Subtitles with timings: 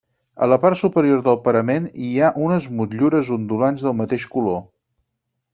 [0.45, 4.61] A la part superior del parament hi ha unes motllures ondulants del mateix color.